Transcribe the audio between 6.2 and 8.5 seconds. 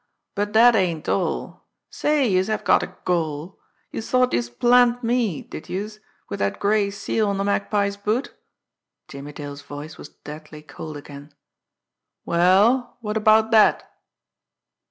wid dat gray seal on de Magpie's boot!"